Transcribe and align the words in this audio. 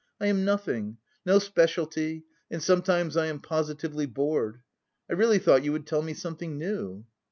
I 0.19 0.25
am 0.25 0.43
nothing, 0.43 0.97
no 1.27 1.37
specialty, 1.37 2.23
and 2.49 2.63
sometimes 2.63 3.15
I 3.15 3.27
am 3.27 3.39
positively 3.39 4.07
bored. 4.07 4.63
I 5.07 5.13
really 5.13 5.37
thought 5.37 5.63
you 5.63 5.73
would 5.73 5.85
tell 5.85 6.01
me 6.01 6.15
something 6.15 6.57
new." 6.57 7.05